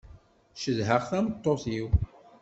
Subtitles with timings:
[0.61, 1.87] Cedheɣ tameṭṭut-iw.